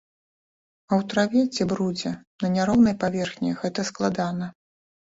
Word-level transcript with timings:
А 0.89 0.95
ў 0.99 1.11
траве 1.11 1.41
ці 1.57 1.69
брудзе, 1.75 2.15
на 2.45 2.53
няроўнай 2.57 2.95
паверхні 3.05 3.57
гэта 3.63 3.81
складана. 3.93 4.55